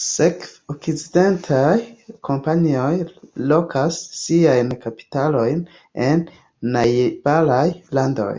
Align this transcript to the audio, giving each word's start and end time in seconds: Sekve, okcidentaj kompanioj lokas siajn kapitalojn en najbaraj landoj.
Sekve, 0.00 0.50
okcidentaj 0.74 1.72
kompanioj 2.28 2.92
lokas 3.54 4.00
siajn 4.22 4.72
kapitalojn 4.86 5.66
en 6.10 6.26
najbaraj 6.78 7.68
landoj. 8.00 8.34